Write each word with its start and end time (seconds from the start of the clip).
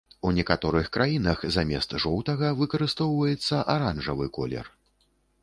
У 0.27 0.29
некаторых 0.35 0.87
краінах 0.95 1.43
замест 1.55 1.93
жоўтага 2.05 2.49
выкарыстоўваецца 2.63 3.61
аранжавы 3.77 4.25
колер. 4.41 4.65